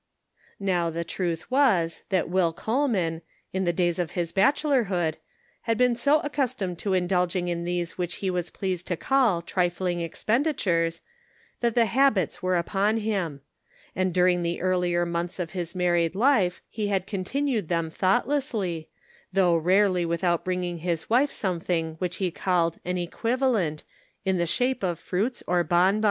[0.59, 3.21] Now the truth was, that Will Coleman,
[3.53, 5.17] hi the days of his bachelorhood,
[5.61, 9.43] had been so ac customed to indulging in these which he was pleased to call
[9.43, 11.01] trifling expenditures,
[11.59, 13.41] that the habits were upon him;
[13.95, 18.89] and during the earlier months of his married life he had continued them thoughtlessly,
[19.31, 23.83] though rarely without bringing his wife something which he called" an equivalent,"
[24.25, 25.99] in the shape of fruits or bon bons.